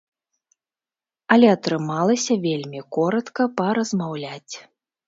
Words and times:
Але 1.35 1.47
атрымалася 1.55 2.33
вельмі 2.47 2.79
коратка 2.99 3.41
паразмаўляць. 3.63 4.53